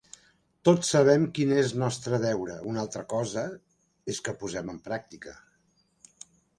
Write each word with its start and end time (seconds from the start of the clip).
Tots 0.69 0.87
sabem 0.93 1.27
quin 1.39 1.53
és 1.57 1.75
nostre 1.83 2.21
deure, 2.25 2.57
una 2.73 2.83
altra 2.87 3.05
cosa 3.13 3.47
és 4.15 4.25
que 4.29 4.39
posem 4.43 4.77
en 4.77 4.85
pràctica. 4.91 5.41